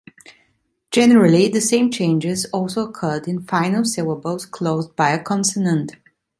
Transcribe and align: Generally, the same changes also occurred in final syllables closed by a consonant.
Generally, 0.89 1.49
the 1.49 1.61
same 1.61 1.91
changes 1.91 2.45
also 2.45 2.89
occurred 2.89 3.27
in 3.27 3.43
final 3.45 3.85
syllables 3.85 4.47
closed 4.47 4.95
by 4.95 5.11
a 5.11 5.23
consonant. 5.23 5.91